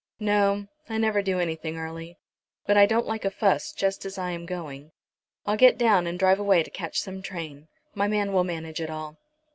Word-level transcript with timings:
"No; 0.19 0.65
I 0.89 0.97
never 0.97 1.21
do 1.21 1.39
anything 1.39 1.77
early. 1.77 2.17
But 2.65 2.75
I 2.75 2.87
don't 2.87 3.05
like 3.05 3.23
a 3.23 3.29
fuss 3.29 3.71
just 3.71 4.03
as 4.03 4.17
I 4.17 4.31
am 4.31 4.47
going. 4.47 4.93
I'll 5.45 5.55
get 5.57 5.77
down 5.77 6.07
and 6.07 6.17
drive 6.17 6.39
away 6.39 6.63
to 6.63 6.71
catch 6.71 6.99
some 6.99 7.21
train. 7.21 7.67
My 7.93 8.07
man 8.07 8.33
will 8.33 8.43
manage 8.43 8.81
it 8.81 8.89
all." 8.89 9.17